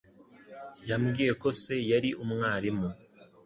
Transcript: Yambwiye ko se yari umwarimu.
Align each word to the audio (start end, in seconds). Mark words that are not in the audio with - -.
Yambwiye 0.89 1.31
ko 1.41 1.47
se 1.61 1.75
yari 1.91 2.09
umwarimu. 2.23 2.89